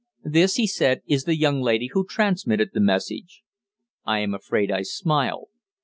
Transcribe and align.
"This," 0.25 0.55
he 0.55 0.65
said, 0.65 1.03
"is 1.05 1.25
the 1.25 1.37
young 1.37 1.61
lady 1.61 1.85
who 1.93 2.03
transmitted 2.03 2.71
the 2.73 2.79
message." 2.79 3.43
I 4.03 4.17
am 4.21 4.33
afraid 4.33 4.71
I 4.71 4.81
smiled. 4.81 5.49